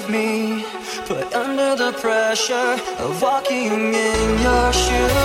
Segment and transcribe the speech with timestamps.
[0.00, 0.64] of me.
[1.06, 5.19] Put under the pressure of walking in your shoes.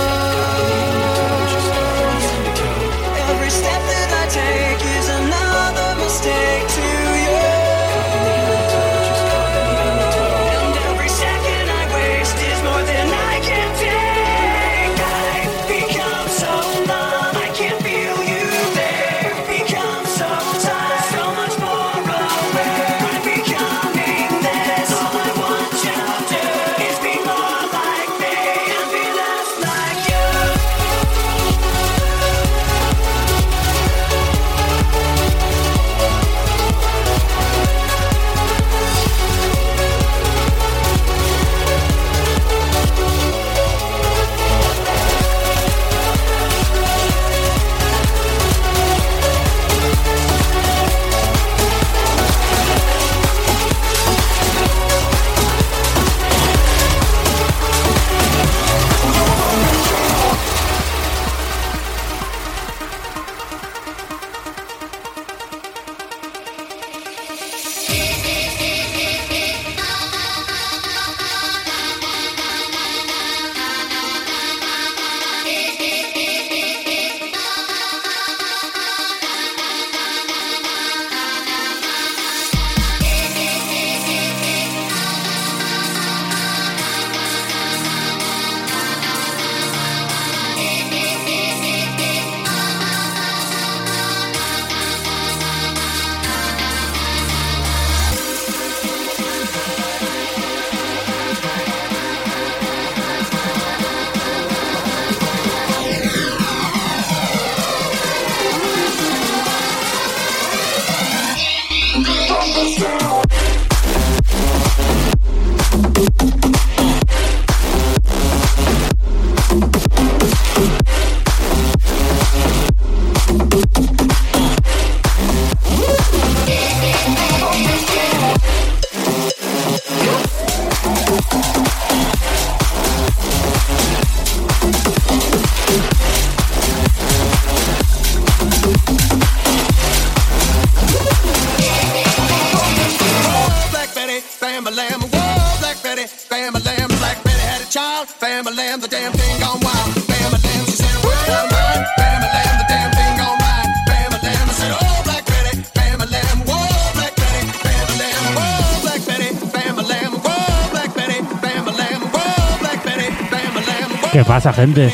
[164.36, 164.92] Pasa, gente?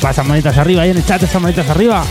[0.00, 2.04] Pasa manitas arriba ahí en el chat, esas manitas arriba.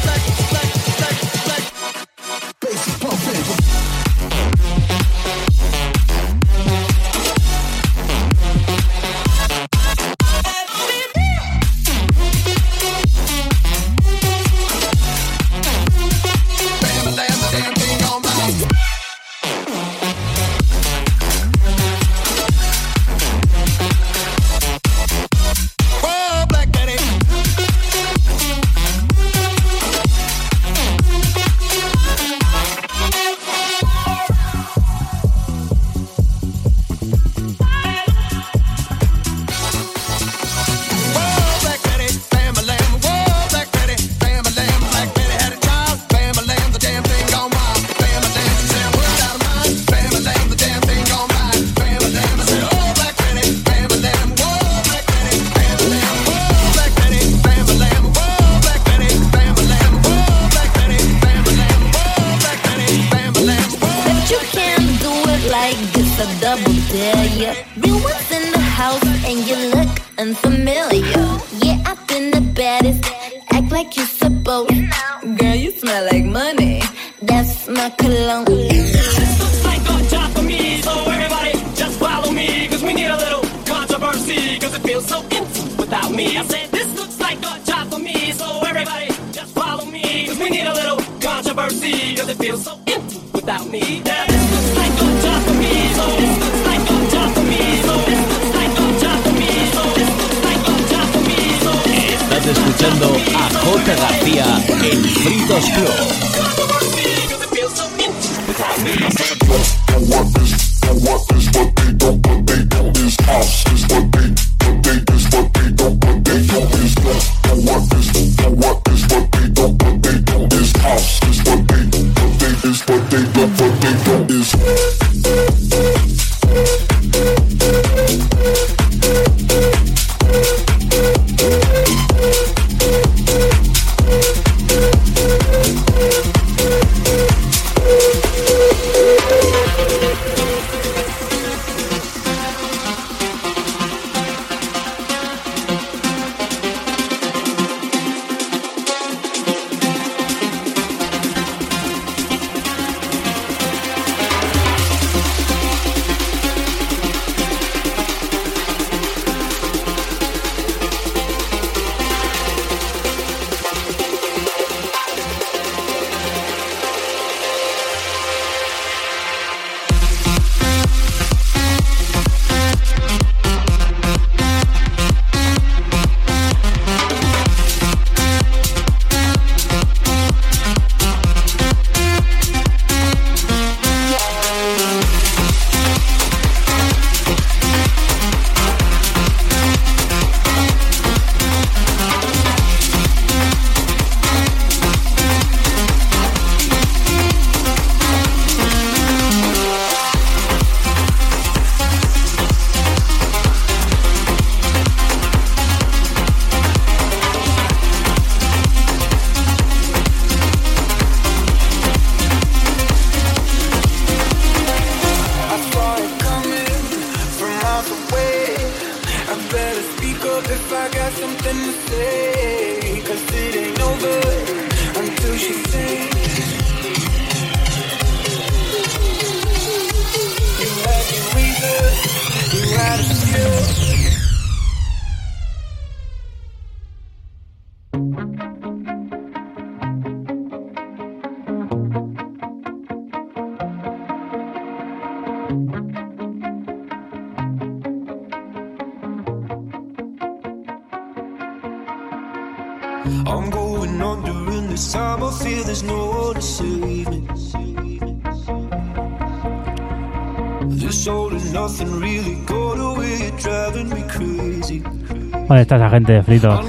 [266.04, 266.62] Gente de frito?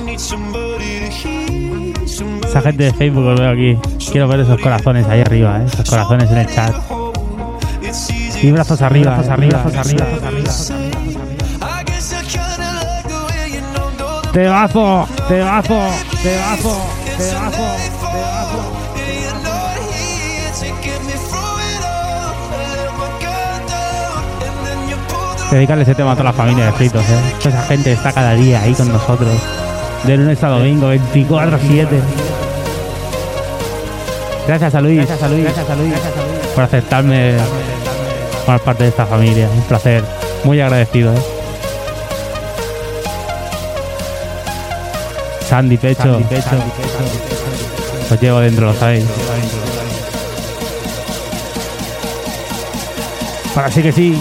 [2.47, 3.76] Esa gente de Facebook lo veo aquí.
[4.11, 5.64] Quiero ver esos corazones ahí arriba, ¿eh?
[5.67, 6.75] esos corazones en el chat.
[8.43, 10.95] Y brazos arriba, brazos arriba, brazos arriba, brazos arriba.
[14.33, 15.91] Te bajo, te bajo,
[16.23, 16.87] te bajo,
[17.17, 17.94] te bajo.
[25.54, 27.34] Dedicarle ese tema a toda la familia de fritos, ¿eh?
[27.38, 29.32] Toda esa gente está cada día ahí con nosotros.
[30.04, 31.87] De lunes a domingo, 24-7.
[34.46, 35.94] Gracias a Luis, gracias a Luis, gracias a Luis,
[36.54, 37.34] por aceptarme
[38.44, 39.49] formar parte de esta familia.
[39.54, 40.04] Un placer,
[40.44, 41.14] muy agradecido.
[41.14, 41.23] ¿eh?
[45.49, 46.56] Sandy Pecho, Sandy Pecho,
[48.11, 49.04] os llevo dentro, lo sabéis.
[53.56, 54.20] Ahora sí que sí.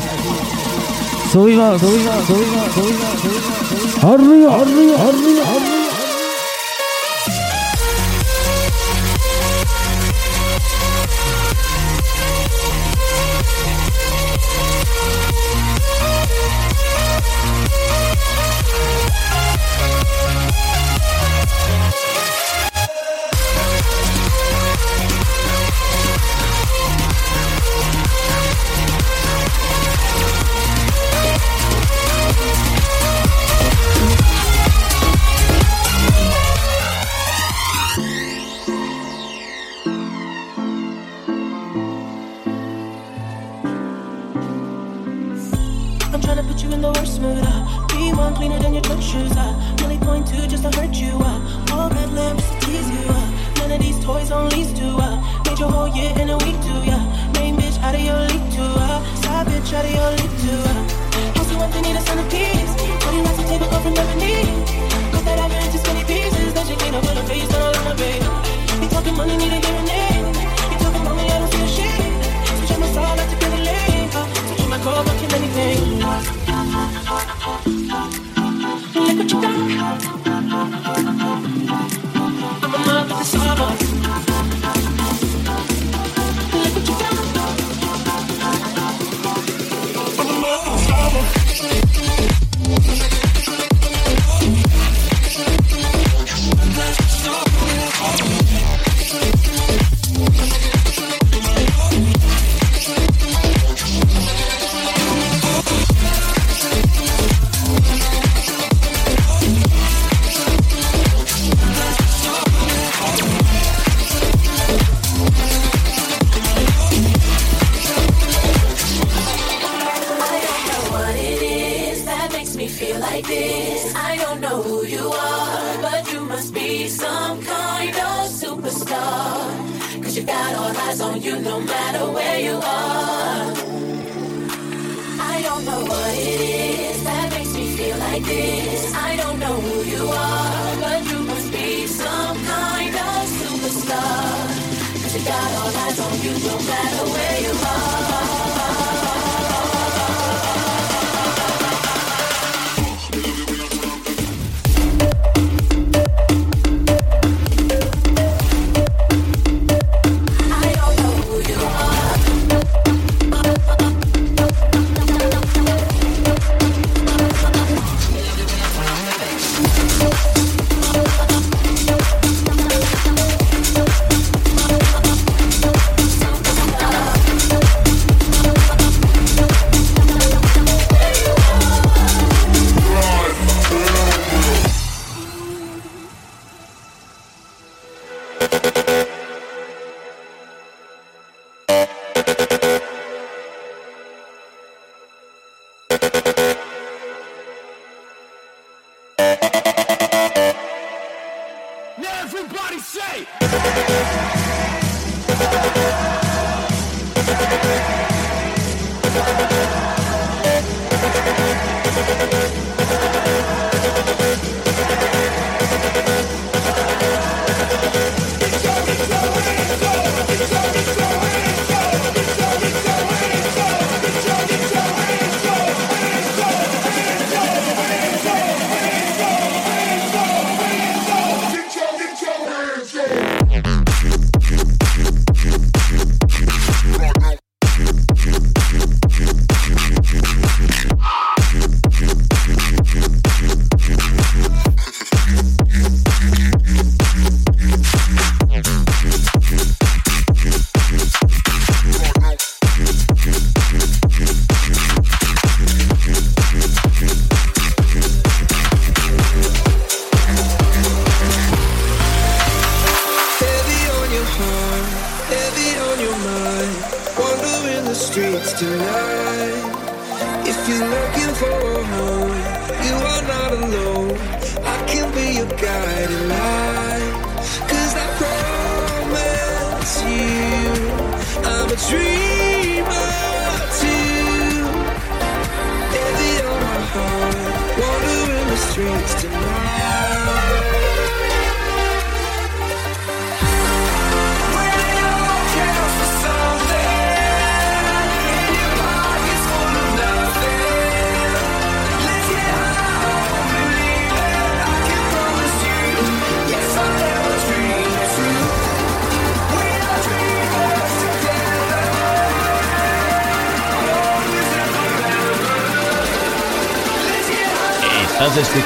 [1.34, 2.94] そういえばそういえばそういえばそうい
[4.00, 5.73] そういるよあるよあるよ。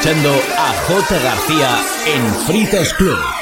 [0.08, 1.20] Escuchando a J.
[1.20, 3.37] García en Fritos Club.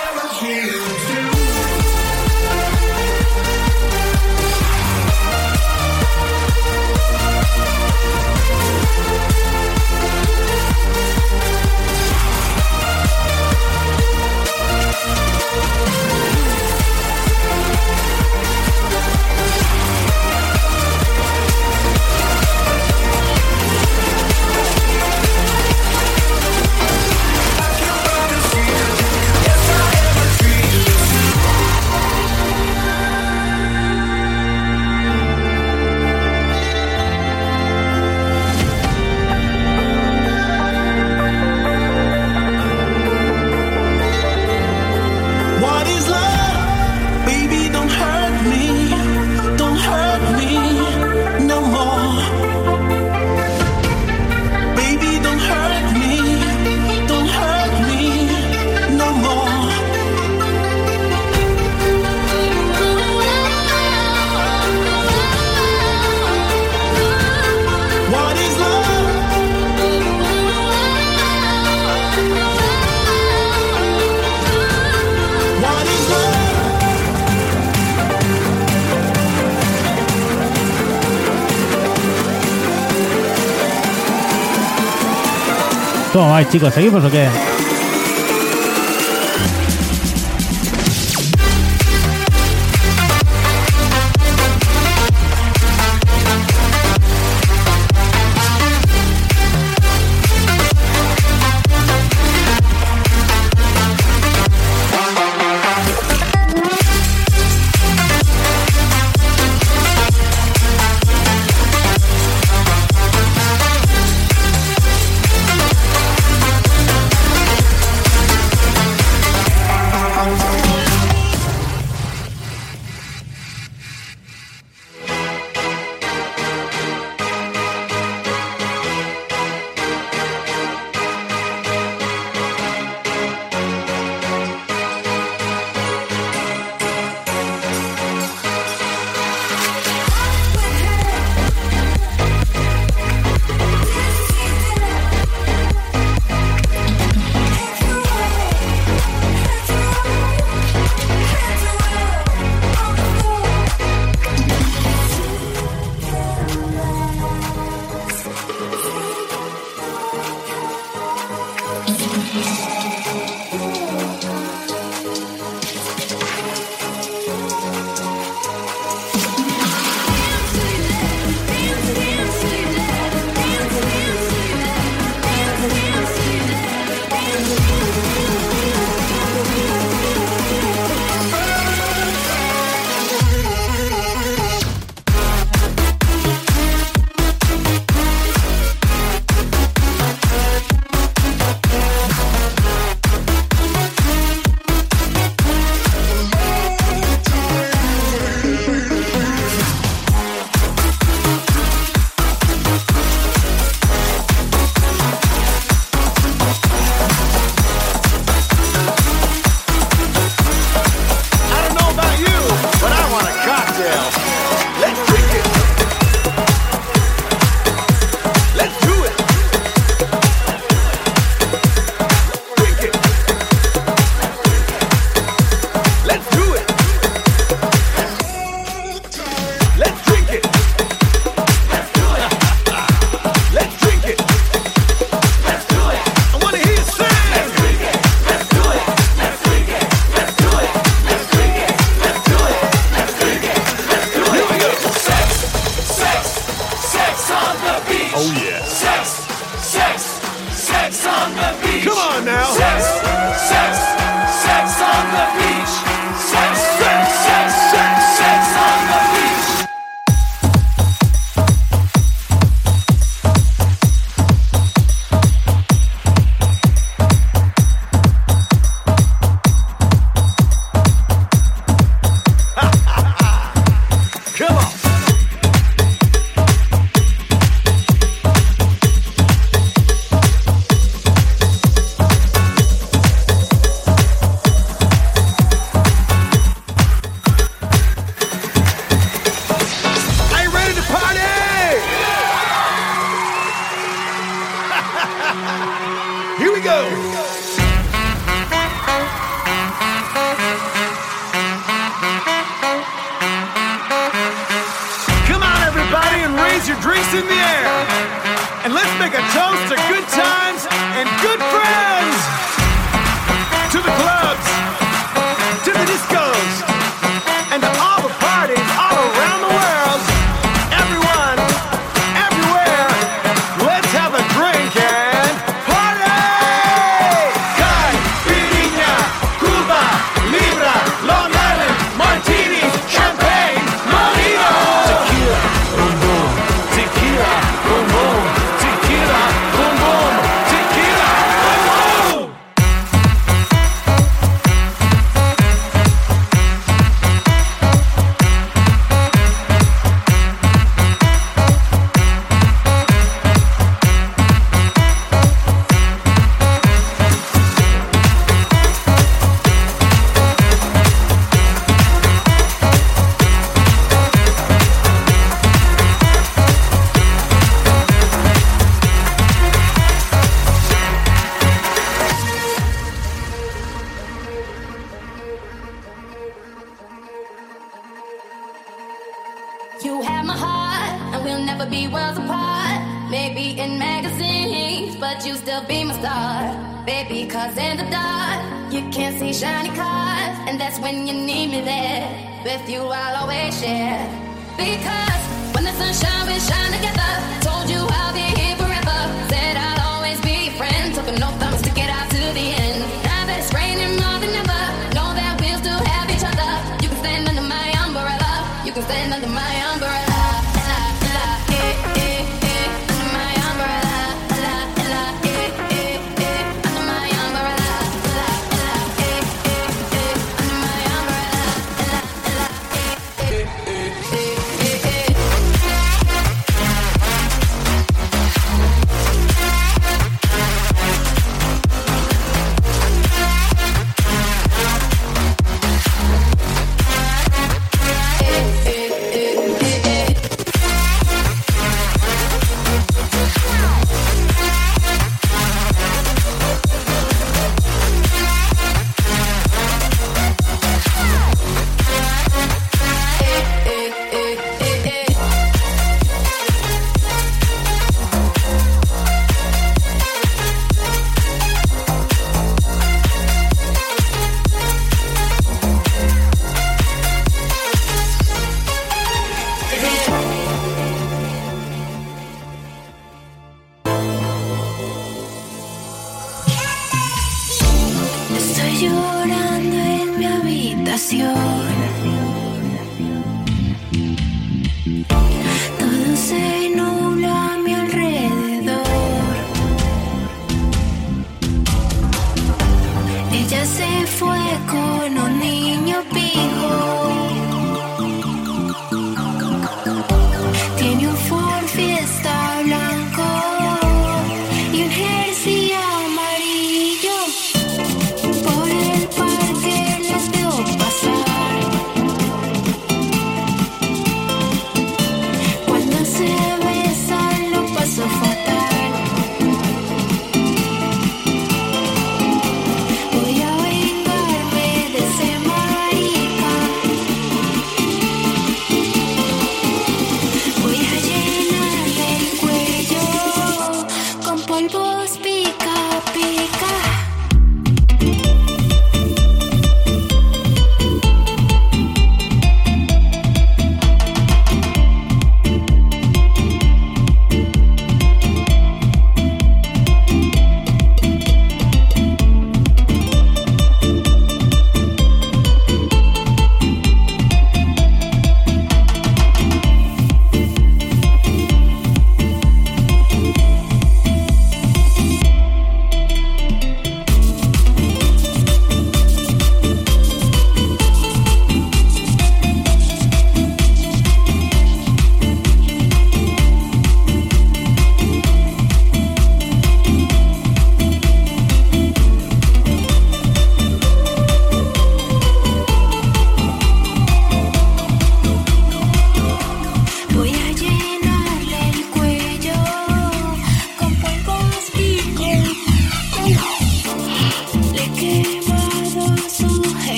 [86.49, 86.73] Chicos?
[86.73, 87.27] ¿Seguimos o qué?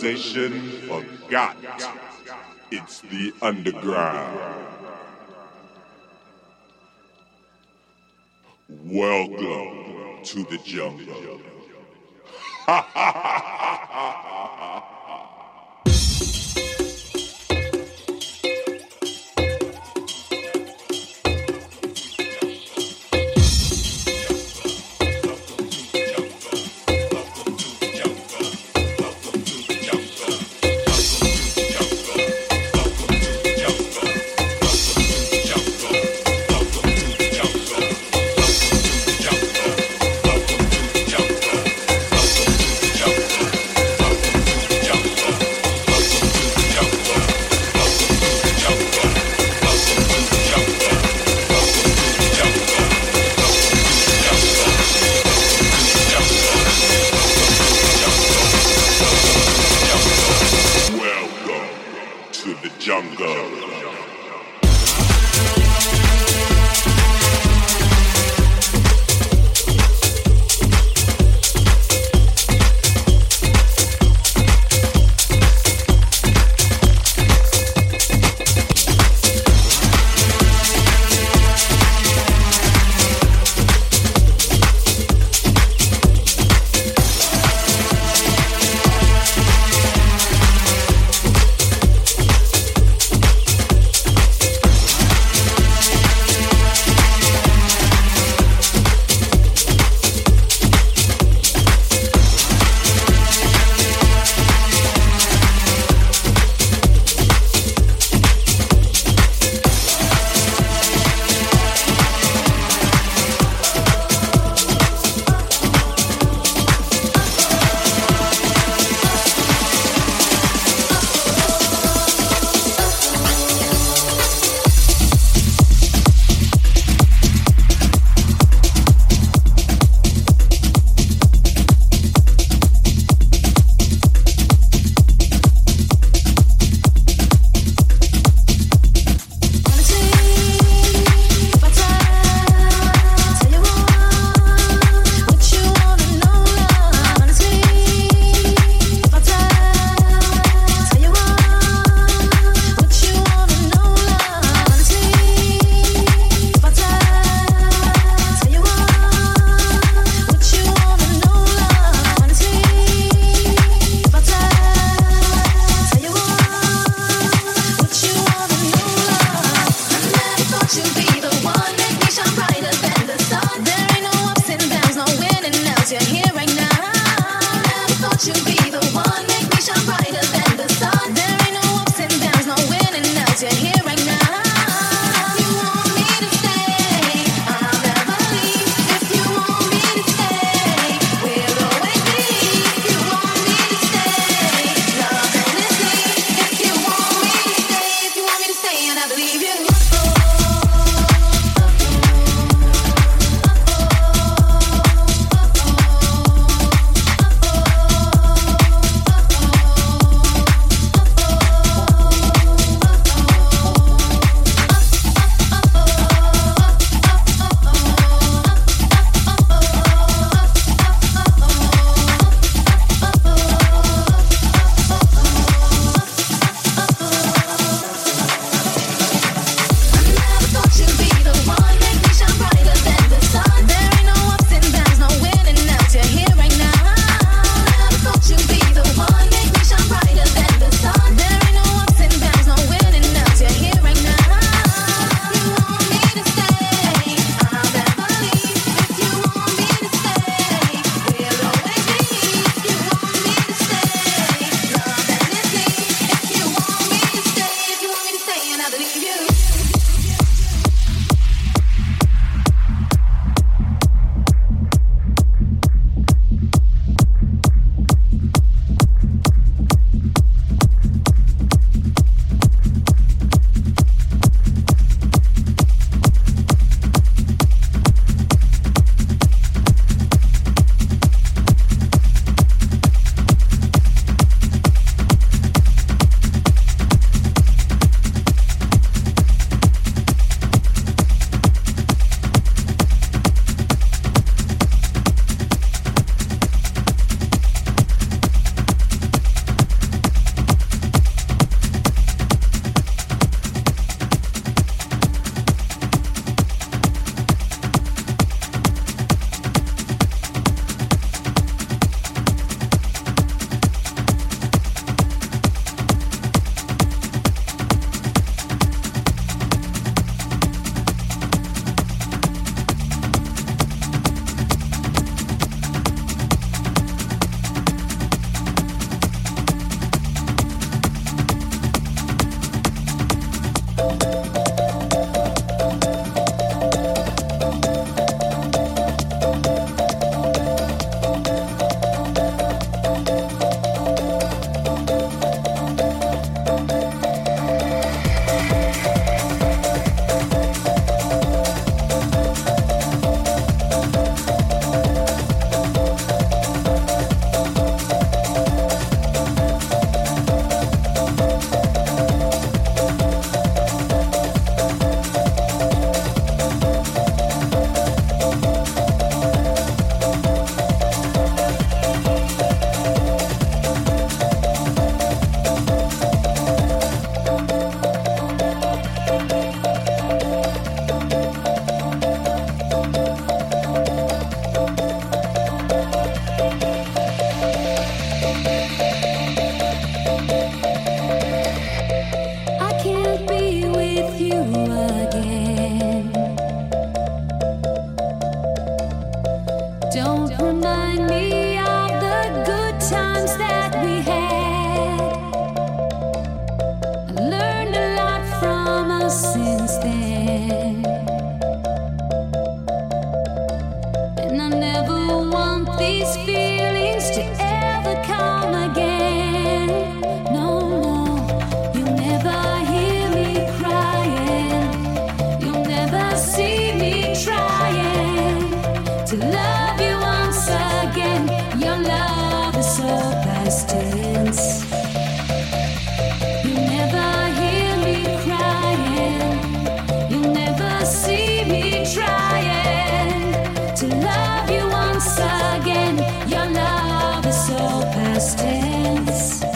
[0.00, 1.56] Civilization forgot.
[2.70, 4.66] It's the underground.
[8.68, 11.40] Welcome to the jungle.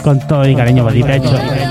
[0.05, 1.31] Con todo mi cariño por ti, pecho.
[1.31, 1.64] Please don't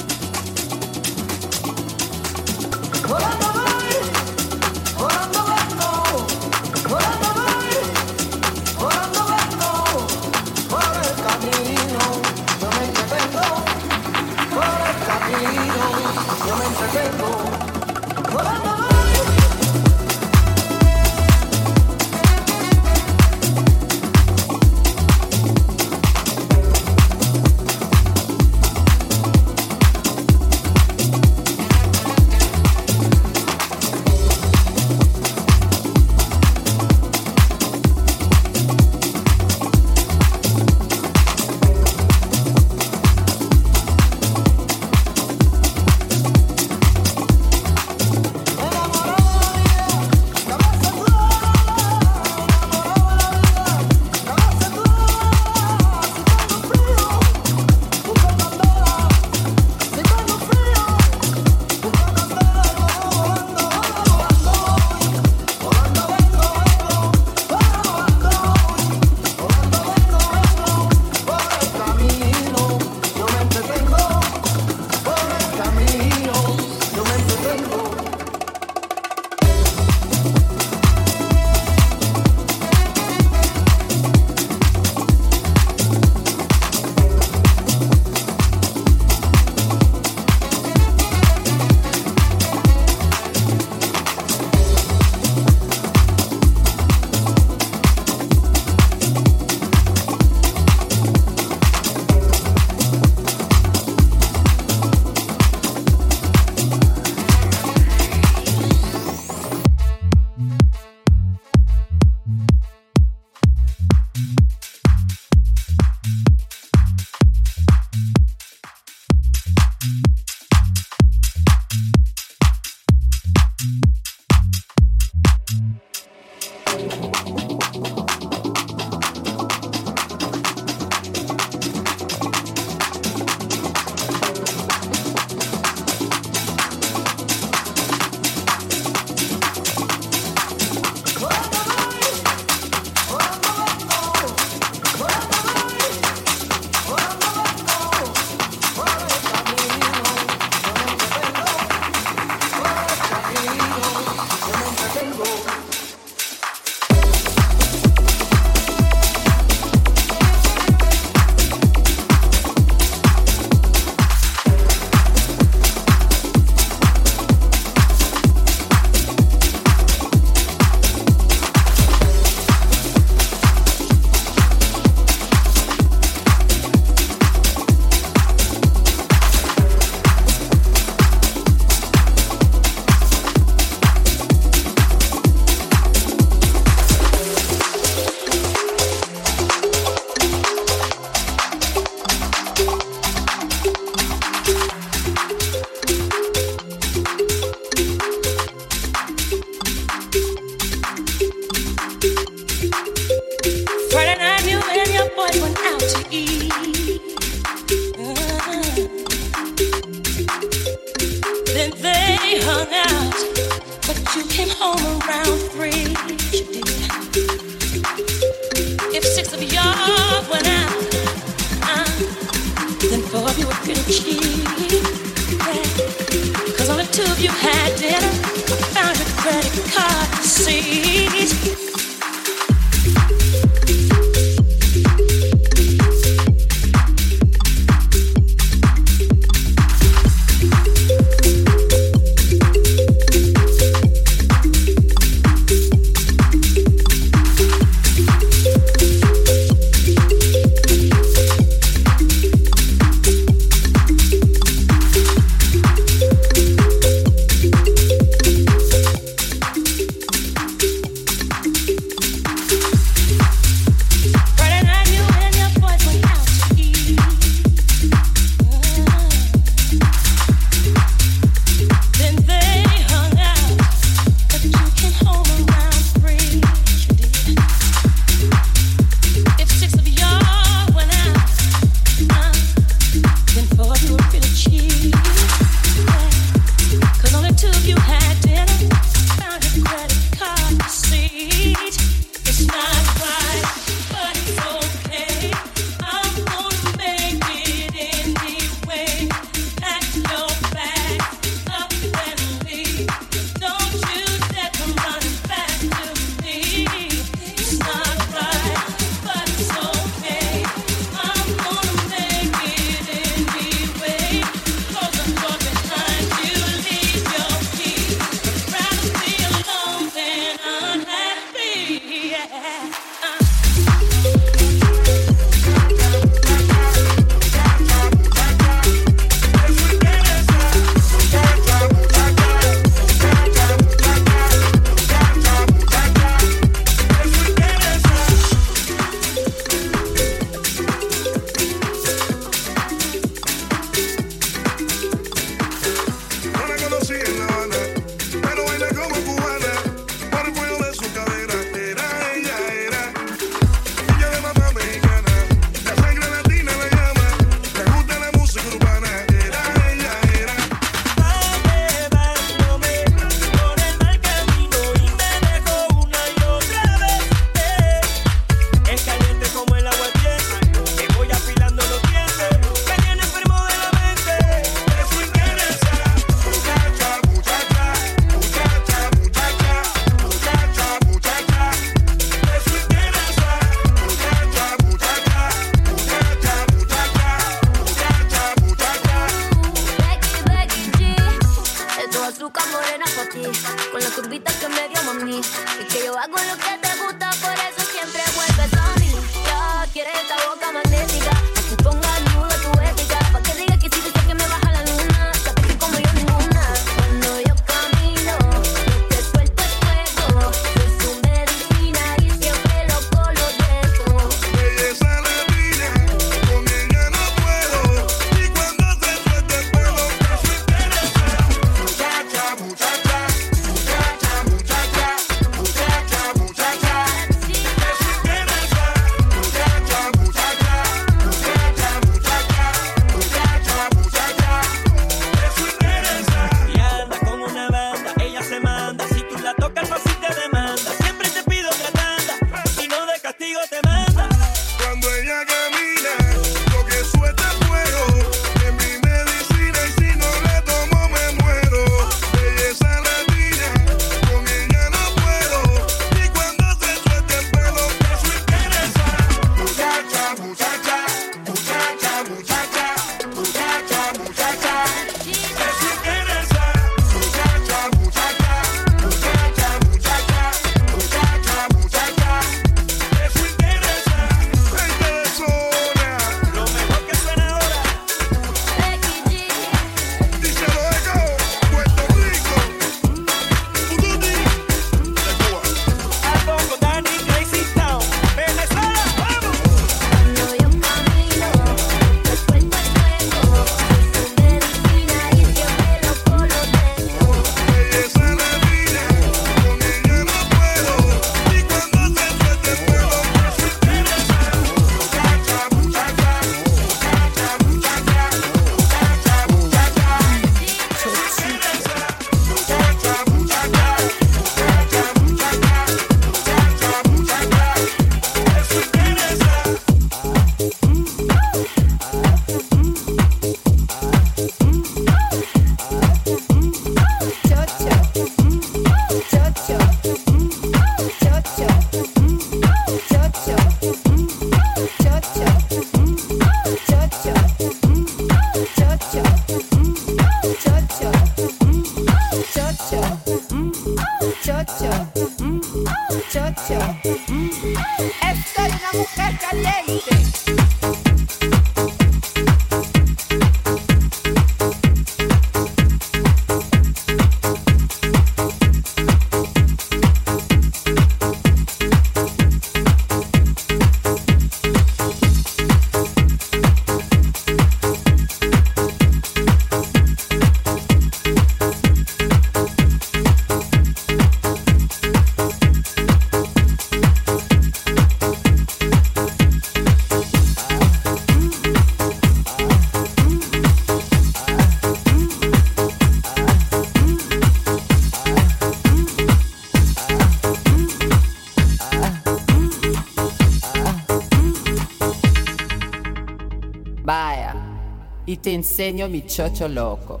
[598.58, 600.00] disegno mi cioccioloco.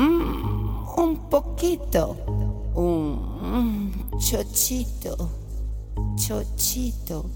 [0.00, 5.30] Mm, un poquito, un mm, mm ciocito,
[6.16, 7.30] ciocito.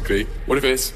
[0.00, 0.24] Quickly.
[0.46, 0.92] What if it's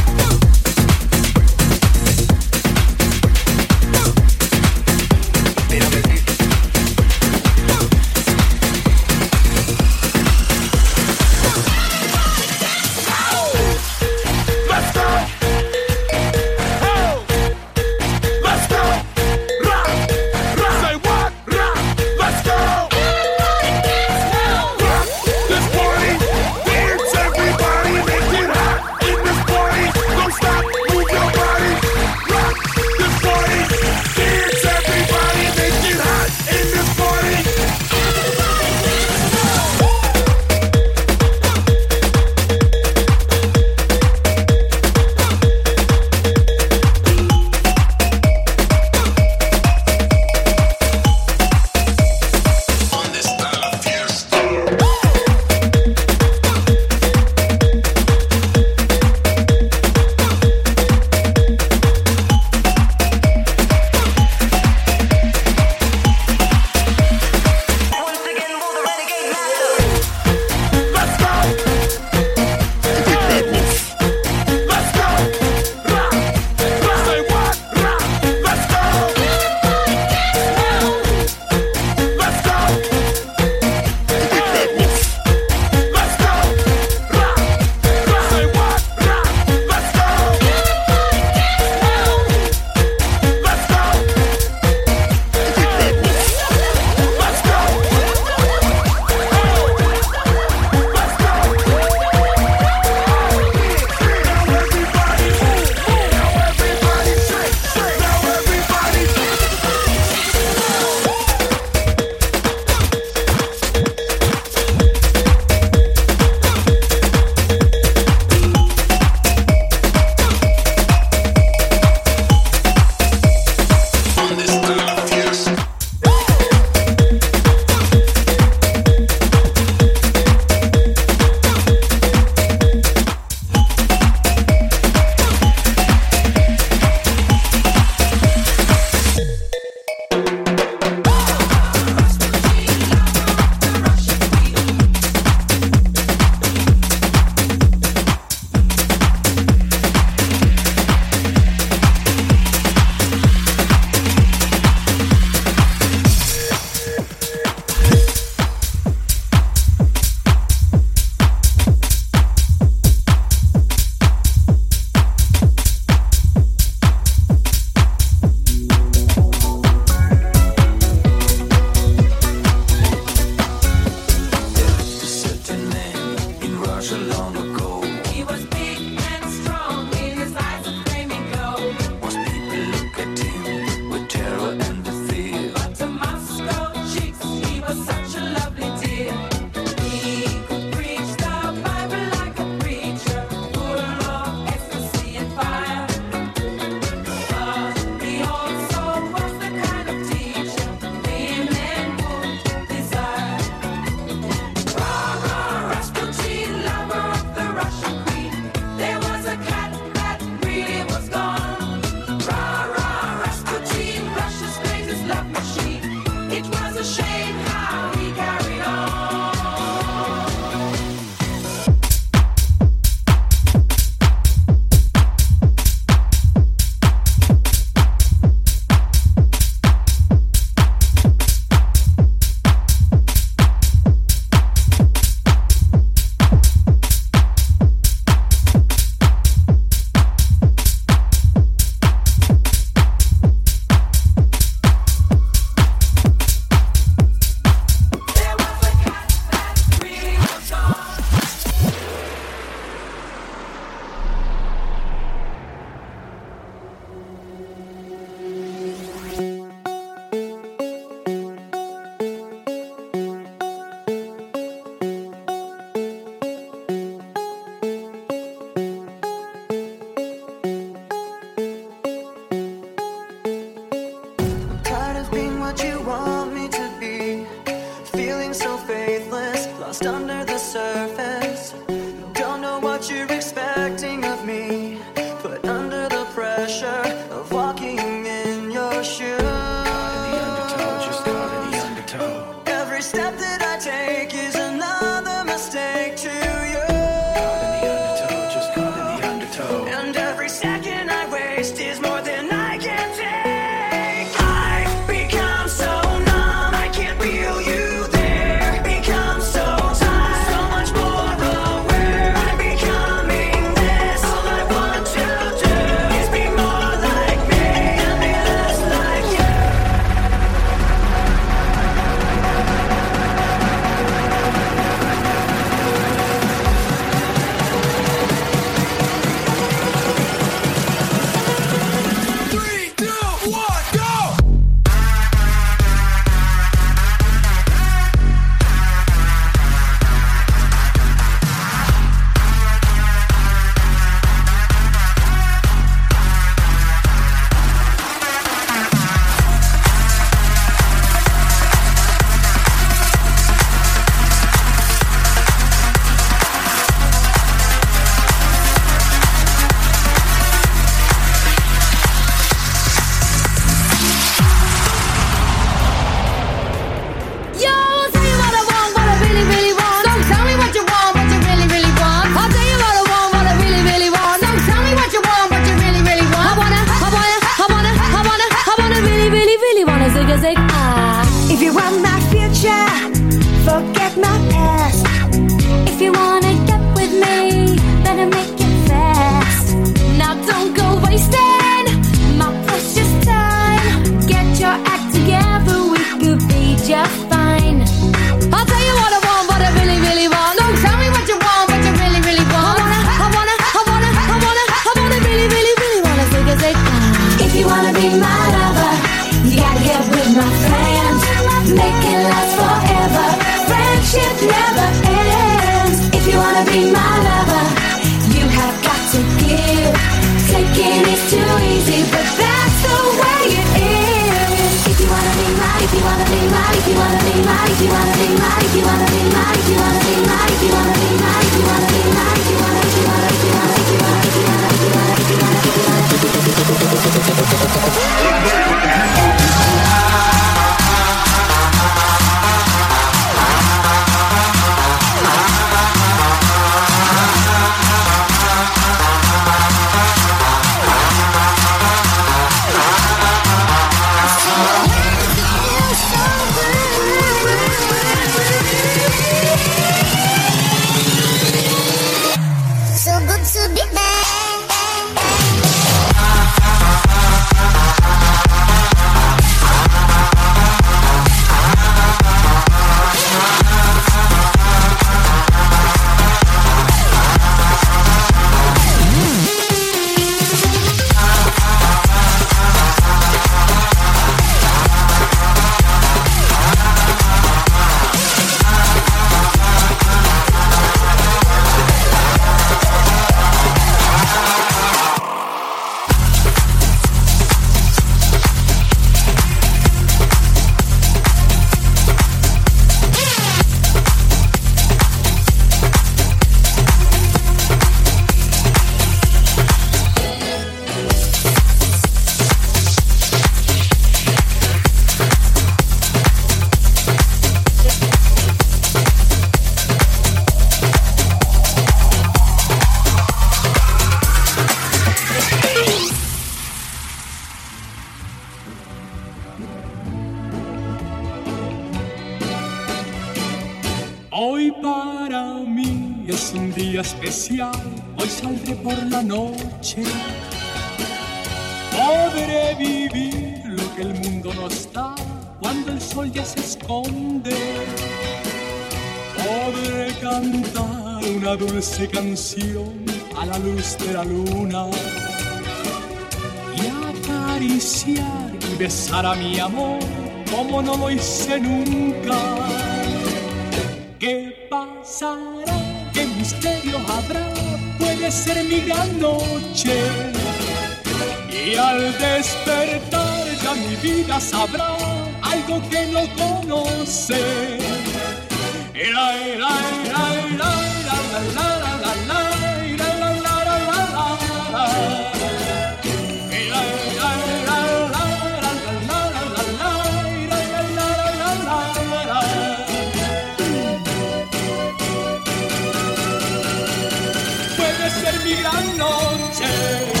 [598.77, 600.00] noche.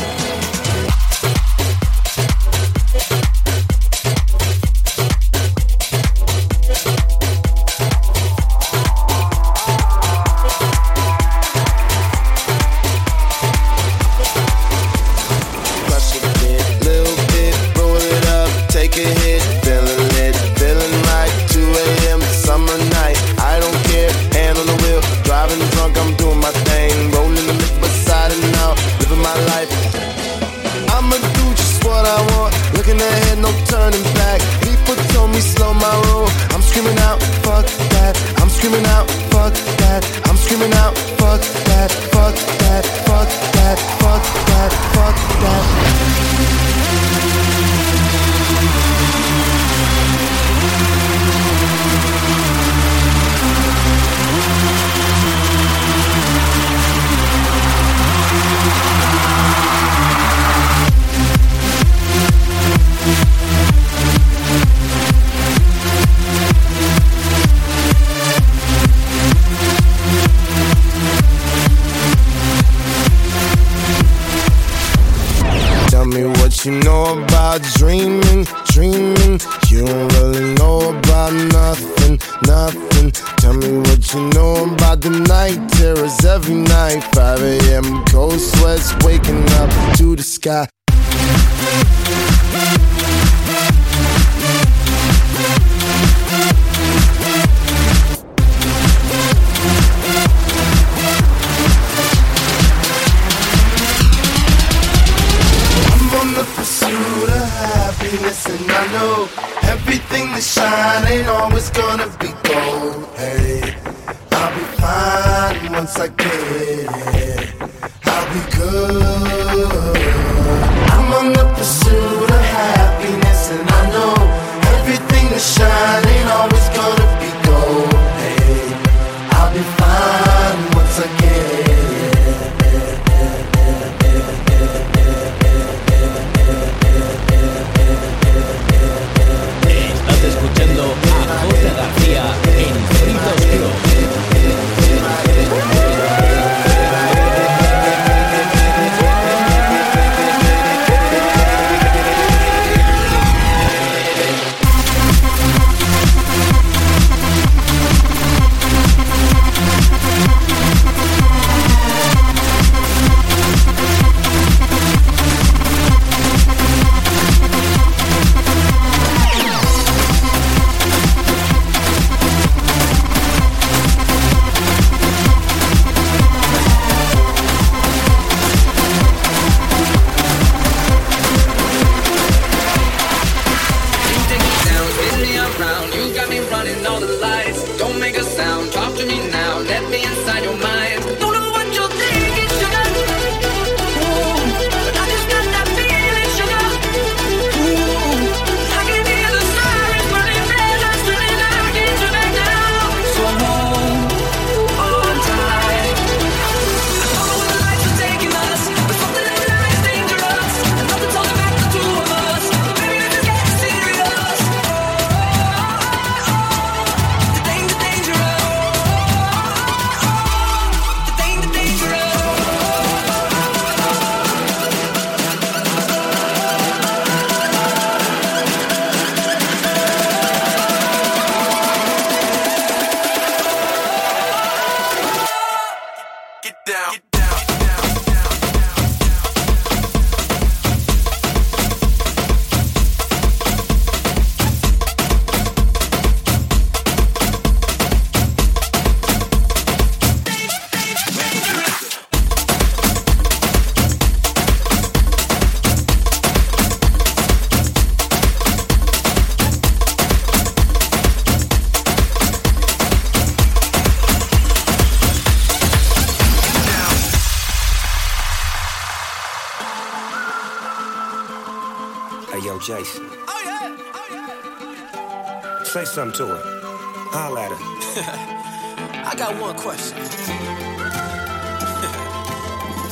[279.05, 279.97] I got one question.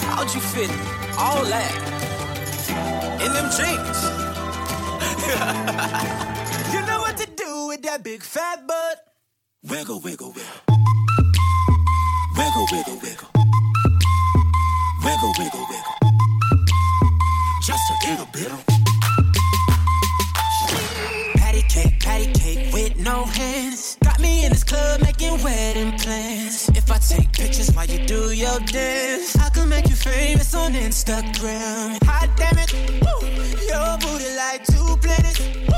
[0.10, 0.72] How'd you fit
[1.18, 1.74] all that
[3.24, 4.00] in them jeans?
[6.74, 8.98] you know what to do with that big fat butt.
[9.64, 10.62] Wiggle, wiggle, wiggle.
[12.38, 13.30] Wiggle, wiggle, wiggle.
[15.04, 15.98] Wiggle, wiggle, wiggle.
[17.62, 18.52] Just a little bit.
[21.36, 23.79] Patty cake, patty cake with no hands.
[24.70, 26.70] Club making wedding plans.
[26.70, 30.74] If I take pictures while you do your dance, I can make you famous on
[30.74, 31.98] Instagram.
[32.04, 32.72] Hot damn it,
[33.04, 33.18] woo.
[33.72, 35.69] your booty like two planets.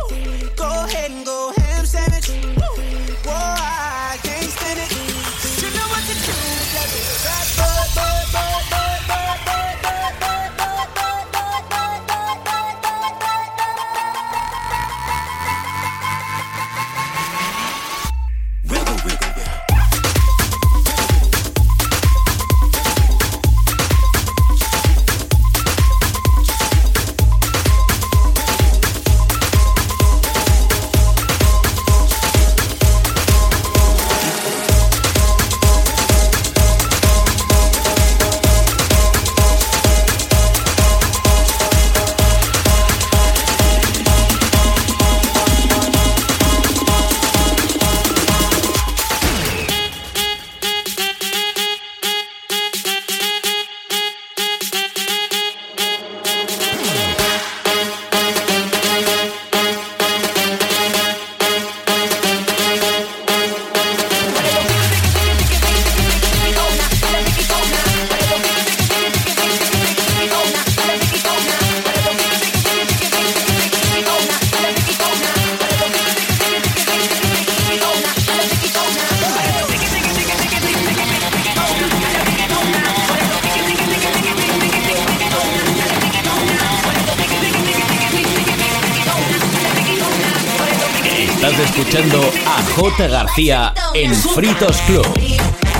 [93.07, 95.70] García en Fritos Club.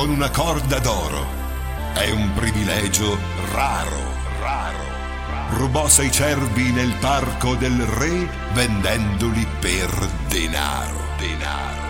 [0.00, 1.26] con una corda d'oro.
[1.92, 3.18] È un privilegio
[3.52, 4.00] raro,
[4.40, 4.78] raro.
[5.50, 9.90] Rubò sei cervi nel parco del re vendendoli per
[10.26, 11.89] denaro, denaro.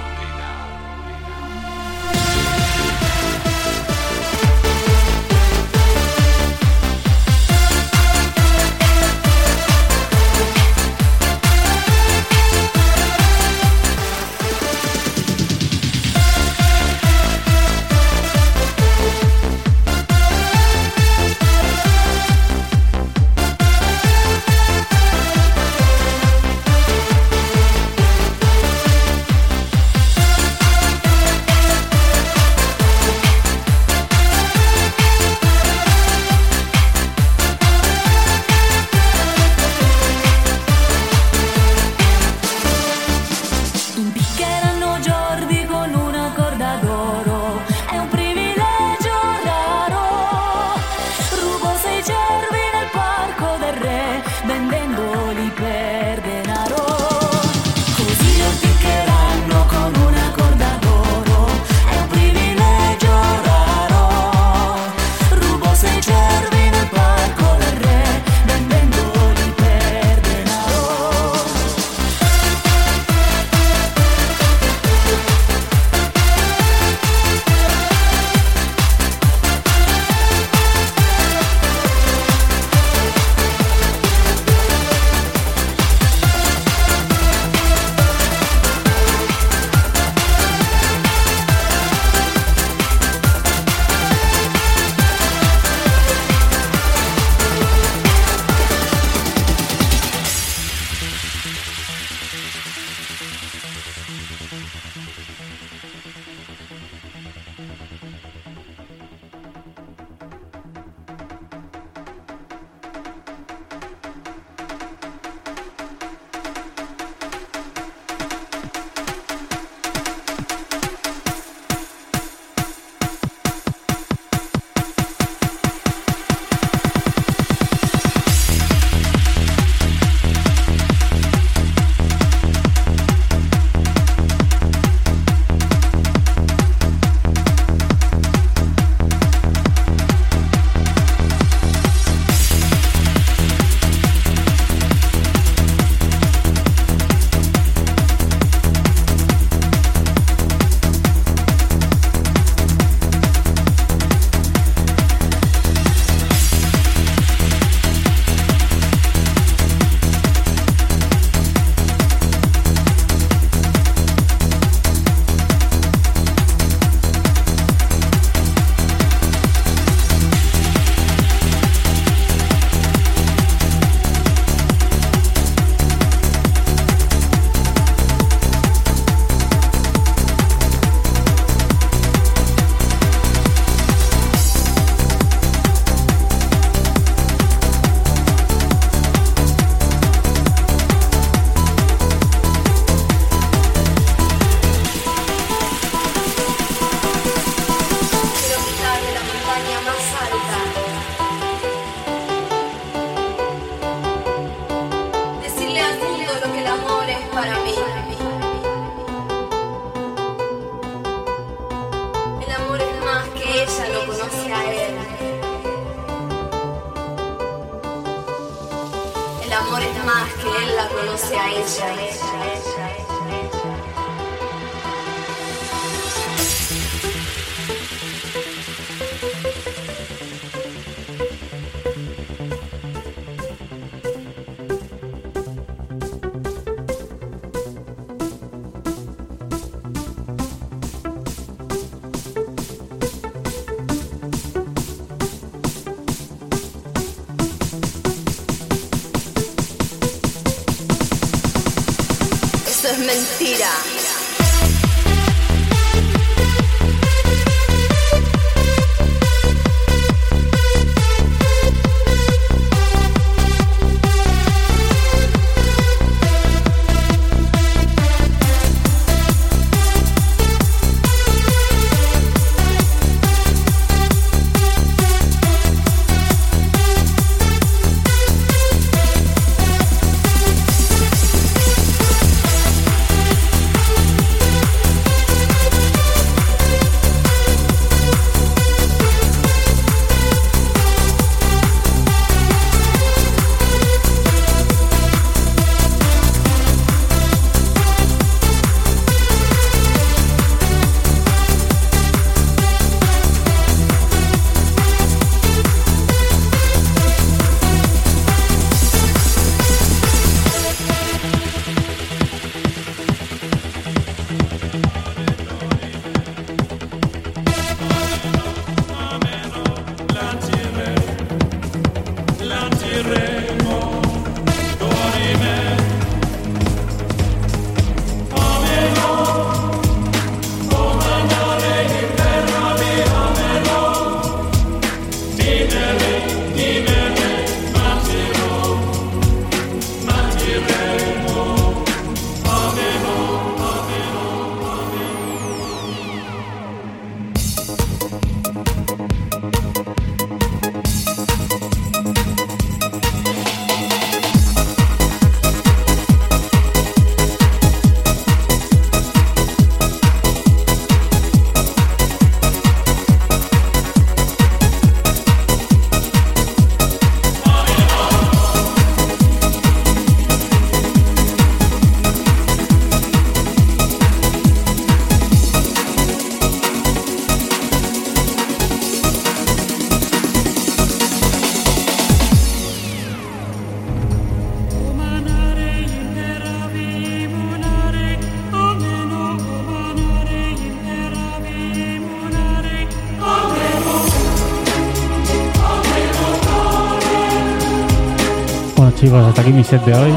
[399.19, 400.13] hasta aquí mi set de hoy.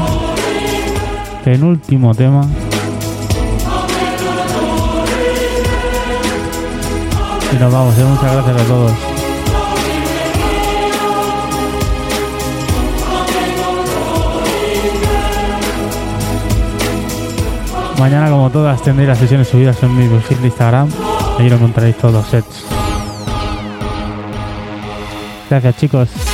[1.44, 2.46] Penúltimo tema.
[7.52, 8.04] Y nos vamos, ¿eh?
[8.04, 8.92] muchas gracias a todos.
[17.98, 20.88] Mañana, como todas, tendré las sesiones subidas en mi perfil de Instagram.
[21.38, 22.64] Ahí lo encontraréis todos los sets.
[25.50, 26.33] Gracias, chicos.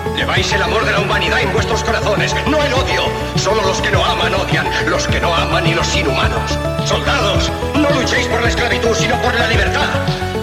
[0.21, 3.05] Lleváis el amor de la humanidad en vuestros corazones, no el odio.
[3.37, 6.59] Solo los que no aman odian, los que no aman y los inhumanos.
[6.85, 9.89] Soldados, no luchéis por la esclavitud, sino por la libertad.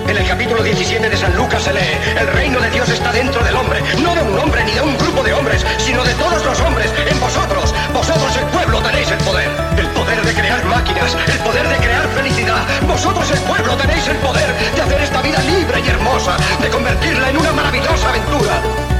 [0.08, 3.40] En el capítulo 17 de San Lucas se lee, el reino de Dios está dentro
[3.44, 6.44] del hombre, no de un hombre ni de un grupo de hombres, sino de todos
[6.44, 7.72] los hombres, en vosotros.
[7.94, 9.48] Vosotros el pueblo tenéis el poder,
[9.78, 12.66] el poder de crear máquinas, el poder de crear felicidad.
[12.88, 17.30] Vosotros el pueblo tenéis el poder de hacer esta vida libre y hermosa, de convertirla
[17.30, 18.57] en una maravillosa aventura.